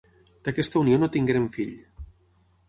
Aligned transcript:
D'aquesta 0.47 0.81
unió 0.81 0.99
no 1.03 1.09
tingueren 1.17 1.47
fill. 1.59 1.77